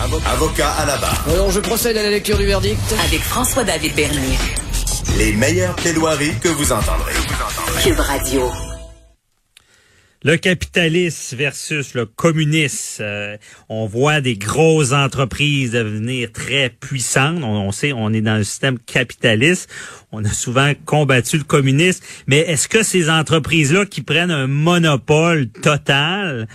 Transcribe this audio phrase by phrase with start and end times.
[0.00, 1.24] Avocat à la barre.
[1.28, 2.78] Alors, je procède à la lecture du verdict.
[3.04, 4.38] Avec François-David Bernier.
[5.18, 7.12] Les meilleures plaidoiries que vous entendrez.
[7.82, 8.48] Cube Radio.
[10.22, 13.02] Le capitalisme versus le communisme.
[13.02, 13.36] Euh,
[13.68, 17.42] on voit des grosses entreprises devenir très puissantes.
[17.42, 19.68] On, on, sait, on est dans un système capitaliste.
[20.12, 22.04] On a souvent combattu le communisme.
[22.28, 26.46] Mais est-ce que ces entreprises-là qui prennent un monopole total,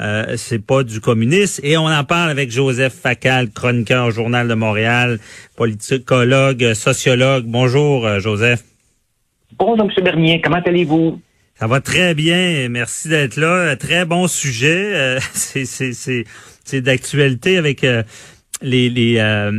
[0.00, 1.60] euh, c'est pas du communisme.
[1.64, 5.18] Et on en parle avec Joseph Facal, chroniqueur au Journal de Montréal,
[5.56, 7.44] politicologue, sociologue.
[7.46, 8.64] Bonjour, euh, Joseph.
[9.58, 10.04] Bonjour, M.
[10.04, 10.40] Bernier.
[10.40, 11.20] Comment allez-vous?
[11.56, 12.68] Ça va très bien.
[12.68, 13.76] Merci d'être là.
[13.76, 14.92] Très bon sujet.
[14.94, 15.20] Euh,
[16.64, 18.02] c'est d'actualité avec euh,
[18.62, 19.50] les les, euh,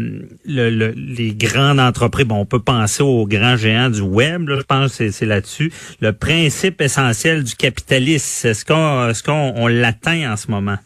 [0.45, 2.25] le, les grandes entreprises.
[2.25, 4.49] Bon, on peut penser aux grands géants du web.
[4.49, 5.71] je pense que c'est là-dessus.
[6.01, 8.47] Le principe essentiel du capitalisme.
[8.47, 10.77] Est-ce qu'on est-ce qu'on on, l'atteint en ce moment?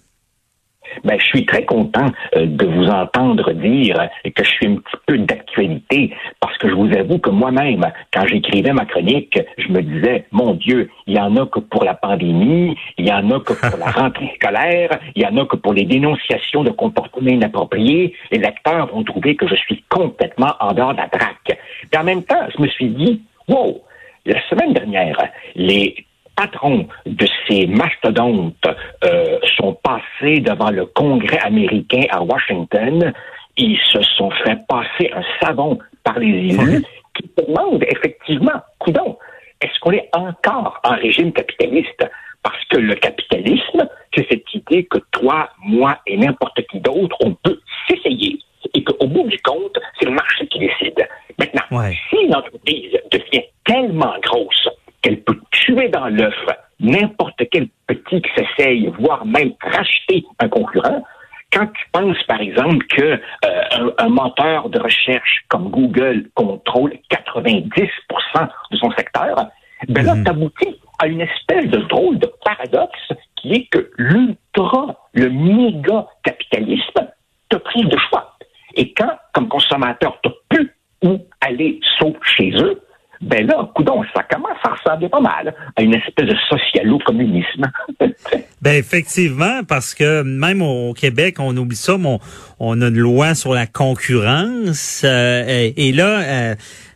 [1.03, 4.97] Ben, je suis très content euh, de vous entendre dire que je suis un petit
[5.05, 9.81] peu d'actualité parce que je vous avoue que moi-même, quand j'écrivais ma chronique, je me
[9.81, 13.39] disais, mon Dieu, il y en a que pour la pandémie, il y en a
[13.39, 17.29] que pour la rentrée scolaire, il y en a que pour les dénonciations de comportements
[17.29, 18.13] inappropriés.
[18.31, 21.57] Les lecteurs vont trouver que je suis complètement en dehors de la traque.
[21.91, 23.81] Et en même temps, je me suis dit, wow,
[24.25, 25.17] la semaine dernière,
[25.55, 26.05] les
[26.39, 28.65] patrons de ces mastodontes
[29.03, 33.13] euh, sont passés devant le Congrès américain à Washington.
[33.57, 39.17] Ils se sont fait passer un savon par les élus qui demandent effectivement, coudon,
[39.59, 42.09] est-ce qu'on est encore en régime capitaliste?
[42.41, 47.33] Parce que le capitalisme, c'est cette idée que toi, moi et n'importe qui d'autre, on
[47.33, 48.39] peut s'essayer
[48.73, 51.05] et qu'au bout du compte, c'est le marché qui décide.
[51.37, 54.69] Maintenant, si une entreprise devient tellement grosse
[55.01, 55.38] qu'elle peut
[55.69, 56.35] tuer dans l'œuf
[56.79, 61.03] n'importe quel petit qui s'essaye, voire même racheter un concurrent,
[61.51, 68.49] quand tu penses, par exemple, que euh, un, moteur de recherche comme Google contrôle 90%
[68.71, 69.49] de son secteur,
[69.87, 75.07] ben là, mm t'aboutis à une espèce de drôle de paradoxe qui est que l'ultra,
[75.13, 77.07] le méga capitalisme
[77.49, 78.35] te prive de choix.
[78.75, 82.81] Et quand, comme consommateur, tu plus où aller sauf chez eux,
[83.21, 87.65] ben là, coudon, ça commence à ressembler pas mal à une espèce de socialo-communisme.
[88.61, 92.17] ben effectivement, parce que même au Québec, on oublie ça, mais
[92.59, 95.01] on, a une loi sur la concurrence.
[95.03, 96.55] Euh, et, là, euh,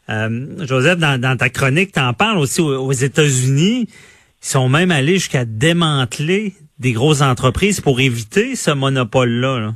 [0.10, 3.88] euh, Joseph, dans, ta chronique, tu en parles aussi aux, États-Unis.
[3.90, 9.60] Ils sont même allés jusqu'à démanteler des grosses entreprises pour éviter ce monopole-là.
[9.60, 9.74] là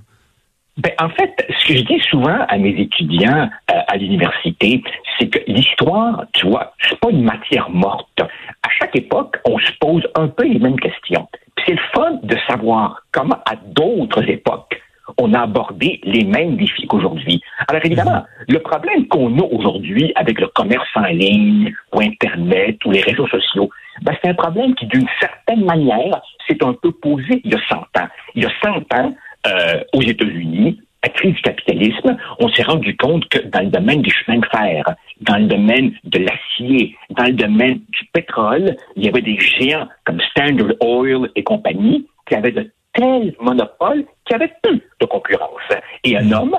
[0.78, 4.84] ben, en fait, ce que je dis souvent à mes étudiants euh, à l'université,
[5.18, 8.22] c'est que l'histoire, tu vois, c'est pas une matière morte.
[8.22, 11.28] À chaque époque, on se pose un peu les mêmes questions.
[11.66, 14.80] c'est le fun de savoir comment, à d'autres époques,
[15.18, 17.42] on a abordé les mêmes défis qu'aujourd'hui.
[17.68, 18.26] Alors évidemment, mhm.
[18.50, 23.28] le problème qu'on a aujourd'hui avec le commerce en ligne, ou Internet, ou les réseaux
[23.28, 23.70] sociaux,
[24.04, 27.62] ben, c'est un problème qui, d'une certaine manière, s'est un peu posé il y a
[27.68, 28.08] 100 ans.
[28.36, 32.96] Il y a 100 ans, euh, aux États-Unis, la crise du capitalisme, on s'est rendu
[32.98, 34.84] compte que dans le domaine du chemin de fer,
[35.22, 39.88] dans le domaine de l'acier, dans le domaine du pétrole, il y avait des géants
[40.06, 45.70] comme Standard Oil et compagnie qui avaient de tels monopoles qui avaient peu de concurrence.
[46.04, 46.58] Et un homme,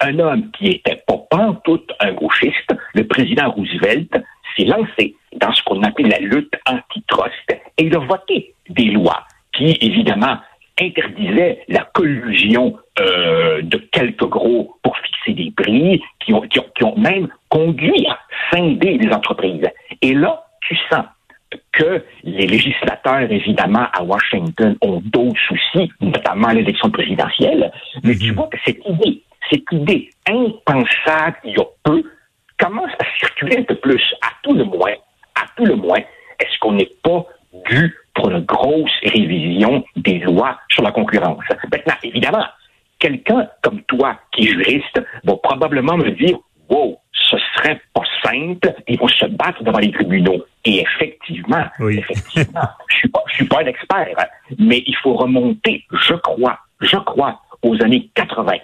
[0.00, 1.16] un homme qui était pas
[1.64, 4.10] tout un gauchiste, le président Roosevelt,
[4.56, 9.24] s'est lancé dans ce qu'on appelle la lutte antitrust et il a voté des lois
[9.52, 10.38] qui, évidemment,
[10.80, 16.96] interdisait la collusion euh, de quelques gros pour fixer des prix, qui ont, qui ont,
[16.96, 18.18] même conduit à
[18.50, 19.68] scinder les entreprises.
[20.02, 21.04] Et là, tu sens
[21.72, 27.72] que les législateurs, évidemment, à Washington, ont d'autres soucis, notamment l'élection présidentielle,
[28.02, 28.36] mais tu mhm.
[28.36, 32.02] vois que cette idée, cette idée impensable il y a peu,
[32.58, 34.94] commence à circuler un peu plus, à tout le moins,
[35.34, 36.00] à tout le moins,
[36.40, 37.24] est-ce qu'on n'est pas
[37.68, 41.44] dû pour une grosse révision des lois sur la concurrence.
[41.70, 42.44] Maintenant, évidemment,
[42.98, 46.38] quelqu'un comme toi qui est juriste va probablement me dire
[46.68, 50.44] Wow, ce serait pas simple, ils vont se battre devant les tribunaux.
[50.64, 54.24] Et effectivement, effectivement, je suis pas, je suis pas un expert, hein,
[54.58, 58.54] mais il faut remonter, je crois, je crois, aux années 80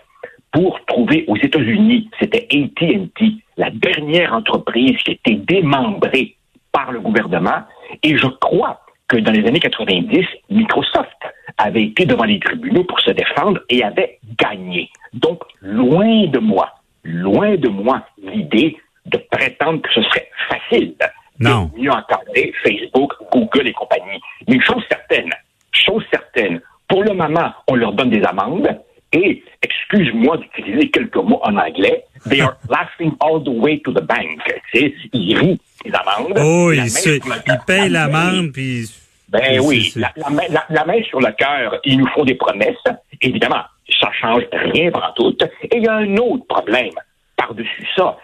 [0.53, 6.37] pour trouver aux États-Unis, c'était AT&T, la dernière entreprise qui était démembrée
[6.73, 7.63] par le gouvernement.
[8.03, 8.81] Et je crois
[9.13, 11.19] que dans les années 90, Microsoft
[11.59, 14.89] avait été devant les tribunaux pour se défendre et avait gagné.
[15.13, 16.71] Donc, loin de moi,
[17.05, 20.95] loin de moi l'idée de prétendre que ce serait facile
[21.39, 21.71] non.
[21.75, 24.19] de mieux encadrer Facebook, Google et compagnie.
[24.49, 25.31] Mais une chose certaine,
[25.73, 28.69] chose certaine, pour le moment, on leur donne des amendes
[29.13, 34.03] Et, excuse-moi d'utiliser quelques mots en anglais, they are laughing all the way to the
[34.03, 34.41] bank.
[34.73, 36.39] Ils rient les amendes.
[36.39, 38.89] Oh, ils, se, ils payent l'amende, puis...
[39.33, 42.77] Ben oui, la, la, main, la, main sur le cœur, il nous faut des promesses.
[43.21, 43.63] Évidemment,
[44.01, 45.35] ça change rien pour tout.
[45.63, 46.93] Et il y a un autre problème
[47.37, 48.19] par-dessus ça,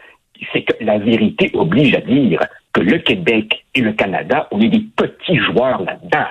[0.53, 2.41] c'est que la vérité oblige à dire
[2.73, 6.27] que le Québec et le Canada, on est des petits joueurs là-dedans.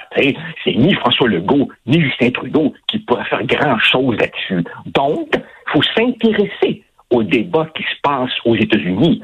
[0.63, 4.63] C'est ni François Legault, ni Justin Trudeau qui pourraient faire grand-chose là-dessus.
[4.85, 9.21] Donc, il faut s'intéresser au débat qui se passe aux États-Unis.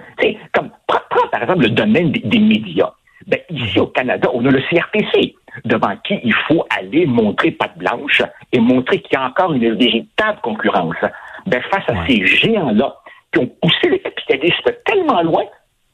[0.54, 2.94] Comme, prends, par exemple le domaine des, médias.
[3.28, 5.36] Ben, ici au Canada, on a le CRTC,
[5.66, 8.22] devant qui il faut aller montrer patte blanche
[8.52, 10.96] et montrer qu'il y a encore une véritable concurrence.
[11.46, 12.96] Ben, face à ces géants-là
[13.32, 15.44] qui ont poussé le capitalisme tellement loin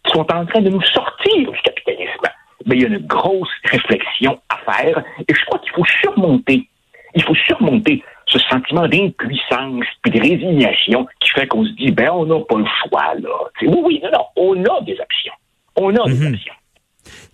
[0.04, 2.28] qu'ils sont en train de nous sortir du capitalisme.
[2.66, 6.68] Mais il y a une grosse réflexion à faire et je crois qu'il faut surmonter,
[7.16, 12.10] il faut surmonter ce sentiment d'impuissance puis de résignation qui fait qu'on se dit, ben,
[12.12, 13.30] on n'a pas le choix, là.
[13.62, 15.34] oui, oui, non, non, on a des options.
[15.76, 16.34] On a des mhm.
[16.34, 16.54] options.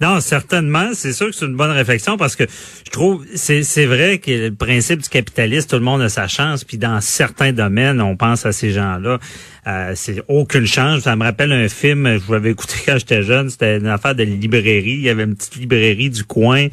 [0.02, 0.90] Non, certainement.
[0.94, 2.44] C'est sûr que c'est une bonne réflexion parce que
[2.86, 6.28] je trouve c'est c'est vrai que le principe du capitalisme, tout le monde a sa
[6.28, 6.64] chance.
[6.64, 9.20] Puis dans certains domaines, on pense à ces gens-là.
[9.68, 11.04] Euh, c'est aucune chance.
[11.04, 14.24] Ça me rappelle un film, je l'avais écouté quand j'étais jeune, c'était une affaire de
[14.24, 14.92] librairie.
[14.92, 16.68] Il y avait une petite librairie du coin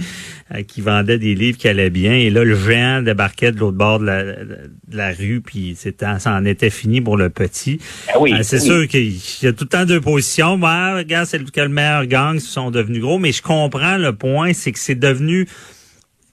[0.54, 2.12] euh, qui vendait des livres qui allaient bien.
[2.12, 6.18] Et là, le géant débarquait de l'autre bord de la, de la rue, puis c'était,
[6.18, 7.78] ça en était fini pour le petit.
[8.12, 10.56] Ah oui, euh, c'est sûr qu'il y a tout le temps deux positions.
[10.56, 13.18] Regarde, c'est le, meilleur gang, ils sont devenus gros.
[13.18, 15.48] Mais je comprends le point, c'est que c'est devenu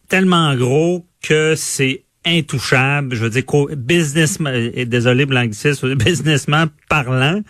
[0.10, 3.16] tellement gros que c'est intouchable.
[3.16, 3.44] Je veux dire,
[3.76, 7.42] businessman, désolé pour l'anglicisme, businessman parlant,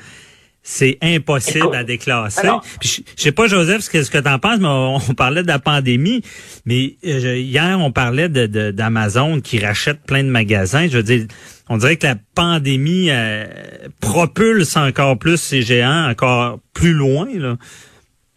[0.62, 2.48] c'est impossible à déclasser.
[2.82, 5.48] je, sais pas, Joseph, ce que, ce que tu en penses, mais on, parlait de
[5.48, 6.22] la pandémie,
[6.66, 10.88] mais euh, hier, on parlait de, d'Amazon qui rachète plein de magasins.
[10.88, 11.26] Je veux dire,
[11.70, 13.46] on dirait que la pandémie euh,
[14.02, 17.28] propulse encore plus ces géants encore plus loin.
[17.34, 17.56] Là.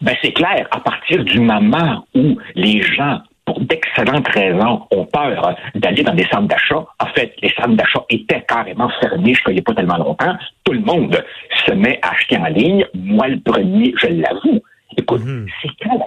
[0.01, 5.55] Ben, c'est clair, à partir du moment où les gens pour d'excellentes raisons, ont peur
[5.75, 6.85] d'aller dans des centres d'achat.
[6.99, 10.35] En fait, les centres d'achat étaient carrément fermés je ne pas tellement longtemps.
[10.63, 11.23] Tout le monde
[11.65, 12.85] se met à acheter en ligne.
[12.93, 14.61] Moi, le premier, je l'avoue.
[14.97, 15.47] Écoute, mhm.
[15.61, 15.99] c'est quand,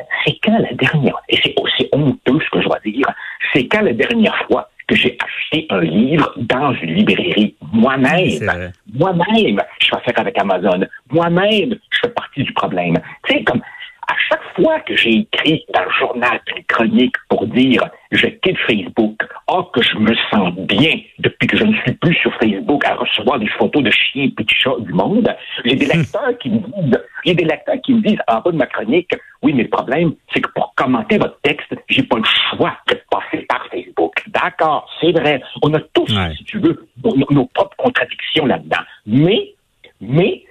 [0.44, 3.06] quand, la dernière, et c'est aussi honteux ce que je dois dire,
[3.52, 8.72] c'est quand la dernière fois que j'ai acheté un livre dans une librairie moi-même.
[8.94, 10.86] Moi-même, je fais affaire avec Amazon.
[11.10, 12.94] Moi-même, je fais partie du problème.
[13.24, 13.60] Tu sais, comme
[14.08, 17.82] à chaque fois que j'ai écrit dans le journal une chronique pour dire
[18.12, 22.14] je quitte Facebook, or que je me sens bien depuis que je ne suis plus
[22.14, 25.28] sur Facebook à recevoir des photos de chiens et de chats du monde,
[25.64, 28.56] j'ai des lecteurs qui me disent, j'ai des lecteurs qui me disent en bas de
[28.56, 29.10] ma chronique,
[29.42, 32.98] oui, mais le problème, c'est que pour commenter votre texte, j'ai pas le choix de
[33.10, 34.14] passer par Facebook.
[34.28, 35.42] D'accord, c'est vrai.
[35.62, 38.82] On a tous, si tu veux, nos, nos propres contradictions là-dedans.
[39.06, 39.54] Mais,
[40.00, 40.45] mais,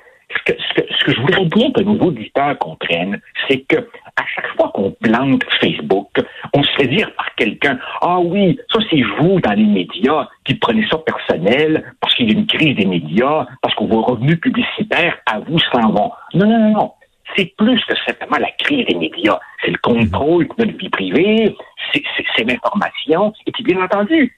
[0.48, 4.48] ce que, ce, que, je voudrais bien que nos auditeurs comprennent, c'est que à chaque
[4.56, 6.10] fois qu'on plante Facebook,
[6.54, 10.56] on se fait dire par quelqu'un Ah oui, ça c'est vous dans les médias qui
[10.56, 14.40] prenez ça personnel parce qu'il y a une crise des médias, parce que vos revenus
[14.40, 16.12] publicitaires à vous s'en vont.
[16.34, 16.92] Non, non, non, non.
[17.36, 19.40] C'est plus que simplement la crise des médias.
[19.64, 21.56] C'est le contrôle de notre vie privée,
[21.92, 24.38] c'est l'information, et puis bien entendu,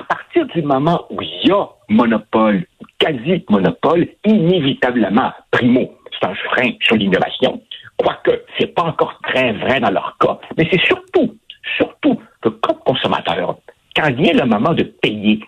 [0.00, 2.64] à partir du moment où il y a monopole,
[2.98, 7.60] quasi-monopole, inévitablement, primo, c'est un frein sur l'innovation,
[7.96, 10.38] quoique c'est pas encore très vrai dans leur cas.
[10.56, 11.36] Mais c'est surtout,
[11.76, 13.58] surtout que comme consommateur,
[13.94, 15.40] quand vient le moment de payer,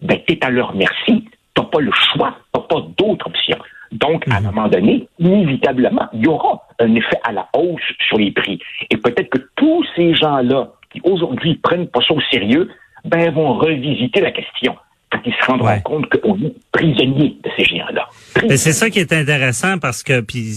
[0.00, 3.58] ben, t'es à leur merci, t'as pas le choix, t'as pas d'autre option.
[3.92, 4.46] Donc, à un mhm.
[4.46, 8.58] moment donné, inévitablement, il y aura un effet à la hausse sur les prix.
[8.90, 12.70] Et peut-être que tous ces gens-là qui aujourd'hui prennent pas ça au sérieux
[13.04, 14.76] ben, vont revisiter la question
[15.10, 18.08] quand ils se rendront compte qu'on est prisonnier de ces géants-là.
[18.56, 20.54] C'est ça qui est intéressant parce que puis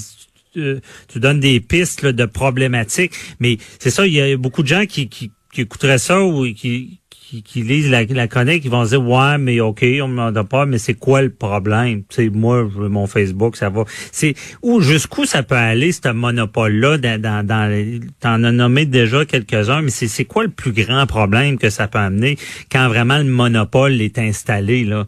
[0.58, 4.68] euh, tu donnes des pistes de problématiques, mais c'est ça, il y a beaucoup de
[4.68, 7.02] gens qui, qui, qui écouteraient ça ou qui,
[7.44, 10.50] qui, lisent la, la chronique, ils vont se dire ouais, mais ok, on me demande
[10.50, 12.04] pas, mais c'est quoi le problème?
[12.10, 13.84] Tu sais, moi, mon Facebook, ça va.
[14.12, 19.26] C'est où jusqu'où ça peut aller ce monopole-là dans, dans, dans t'en as nommé déjà
[19.26, 22.38] quelques-uns, mais c'est c'est quoi le plus grand problème que ça peut amener
[22.72, 25.06] quand vraiment le monopole est installé là,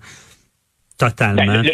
[0.98, 1.46] totalement.
[1.46, 1.74] Ben, le,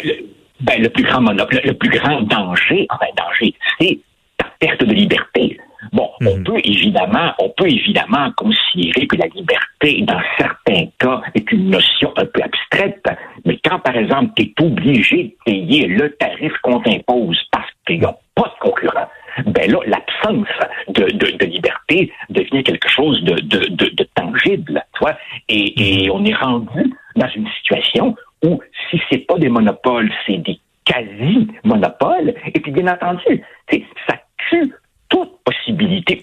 [0.60, 3.98] ben, le plus grand monopole, le plus grand danger, enfin danger, c'est
[4.36, 5.58] ta perte de liberté.
[5.92, 6.44] Bon, on mhm.
[6.44, 12.12] peut évidemment, on peut évidemment considérer que la liberté, dans certains cas, est une notion
[12.16, 13.02] un peu abstraite,
[13.44, 18.00] mais quand, par exemple, tu es obligé de payer le tarif qu'on t'impose parce qu'il
[18.00, 19.08] n'y a pas de concurrent,
[19.46, 20.48] ben là, l'absence
[20.88, 25.16] de, de, liberté devient quelque chose de, de, de tangible, tu vois,
[25.48, 30.38] et, et on est rendu dans une situation où si c'est pas des monopoles, c'est
[30.38, 32.34] des quasi-monopoles.
[32.54, 33.42] Et puis, bien entendu,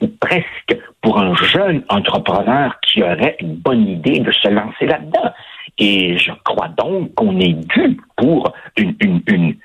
[0.02, 5.32] ou presque, pour un jeune entrepreneur qui aurait une bonne idée de se lancer là-dedans.
[5.78, 9.56] Et je crois donc qu'on est dû pour une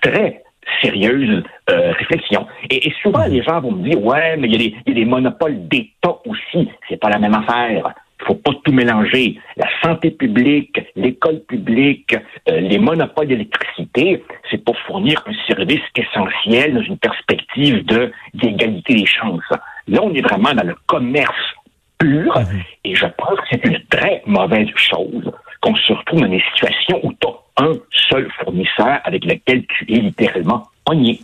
[0.00, 0.42] très
[0.82, 2.46] sérieuse euh, réflexion.
[2.70, 5.68] Et, souvent, les gens vont me dire, ouais, mais il y, y, a des monopoles
[5.68, 6.70] d'État aussi.
[6.88, 7.94] C'est pas la même affaire.
[8.20, 9.38] Il faut pas tout mélanger.
[9.56, 12.16] La santé publique, l'école publique,
[12.48, 18.94] euh, les monopoles d'électricité, c'est pour fournir un service essentiel dans une perspective de d'égalité
[18.94, 19.42] des chances.
[19.86, 21.54] Là, on est vraiment dans le commerce
[21.98, 22.62] pur, mhm.
[22.84, 27.00] et je pense que c'est une très mauvaise chose qu'on se retrouve dans des situations
[27.02, 27.72] où tu as un
[28.10, 31.20] seul fournisseur avec lequel tu es littéralement pogné.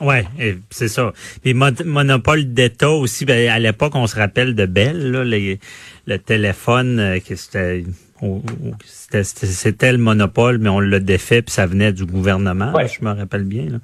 [0.00, 0.24] Ouais,
[0.70, 1.12] c'est ça.
[1.44, 6.98] Les monopole d'État aussi, ben, à l'époque, on se rappelle de Bell, là, le téléphone,
[6.98, 7.84] euh, que c'était
[8.84, 13.44] c'était le monopole, mais on l'a défait, puis ça venait du gouvernement, je me rappelle
[13.44, 13.64] bien.
[13.64, 13.78] Là.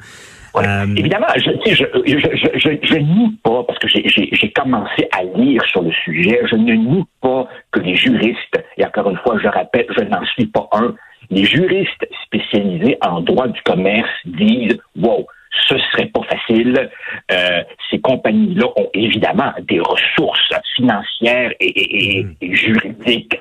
[0.56, 5.62] Euh, Évidemment, je, je, je, je, je nie pas, parce que j'ai commencé à lire
[5.66, 9.48] sur le sujet, je ne nie pas que les juristes, et encore une fois, je
[9.48, 10.94] rappelle, je n'en suis pas un,
[11.30, 15.26] les juristes spécialisés en droit du commerce disent, wow,
[15.68, 16.90] ce serait pas facile.
[17.30, 22.34] Euh, ces compagnies-là ont évidemment des ressources financières et, mm.
[22.40, 23.40] et juridiques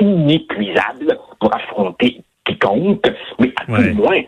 [0.00, 3.06] inépuisables pour affronter quiconque,
[3.38, 4.20] mais à tout le moins,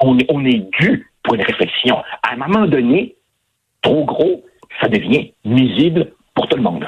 [0.00, 1.96] on est, on est dû pour une réflexion.
[2.22, 3.16] À un moment donné,
[3.82, 4.44] trop gros,
[4.80, 6.86] ça devient nuisible pour tout le monde.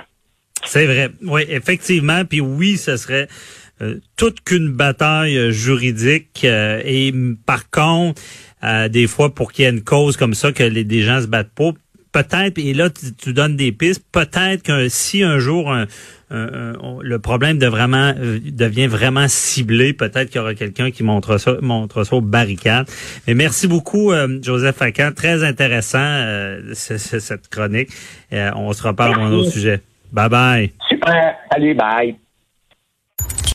[0.65, 1.09] C'est vrai.
[1.23, 2.25] Oui, effectivement.
[2.25, 3.29] Puis oui, ce serait
[3.83, 6.45] euh, toute qu'une bataille euh, juridique.
[6.45, 7.13] Euh, et
[7.47, 8.21] par contre,
[8.63, 11.27] des fois, pour qu'il y ait une cause comme ça, que les, des gens se
[11.27, 11.71] battent pas,
[12.13, 15.73] peut-être, et là, tu, donnes des pistes, peut-être que si un jour
[16.31, 21.39] le problème de vraiment euh, devient vraiment ciblé, peut-être qu'il y aura quelqu'un qui montre
[21.39, 22.87] ça, montre ça aux barricades.
[23.27, 25.11] Mais merci beaucoup, euh, Joseph Facan.
[25.15, 27.91] Très intéressant, euh, cette chronique.
[28.33, 29.81] on se reparle dans un autre sujet.
[30.13, 30.73] Bye bye.
[30.89, 31.37] Super.
[31.51, 32.17] Allez, bye.